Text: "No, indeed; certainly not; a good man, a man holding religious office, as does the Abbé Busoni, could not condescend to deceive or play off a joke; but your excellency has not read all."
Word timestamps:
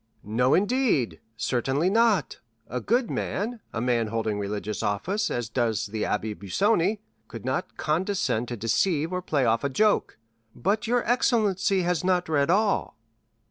"No, 0.23 0.55
indeed; 0.55 1.19
certainly 1.37 1.87
not; 1.87 2.39
a 2.67 2.81
good 2.81 3.11
man, 3.11 3.59
a 3.71 3.79
man 3.79 4.07
holding 4.07 4.39
religious 4.39 4.81
office, 4.81 5.29
as 5.29 5.47
does 5.47 5.85
the 5.85 6.01
Abbé 6.01 6.35
Busoni, 6.35 7.01
could 7.27 7.45
not 7.45 7.77
condescend 7.77 8.47
to 8.47 8.57
deceive 8.57 9.13
or 9.13 9.21
play 9.21 9.45
off 9.45 9.63
a 9.63 9.69
joke; 9.69 10.17
but 10.55 10.87
your 10.87 11.07
excellency 11.07 11.83
has 11.83 12.03
not 12.03 12.27
read 12.27 12.49
all." 12.49 12.97